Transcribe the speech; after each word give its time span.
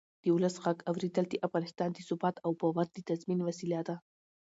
د 0.23 0.25
ولس 0.35 0.55
غږ 0.63 0.77
اورېدل 0.89 1.25
د 1.29 1.35
افغانستان 1.47 1.89
د 1.93 1.99
ثبات 2.07 2.35
او 2.45 2.51
باور 2.59 2.87
د 2.91 2.97
تضمین 3.09 3.39
وسیله 3.47 3.81
ده 3.87 3.95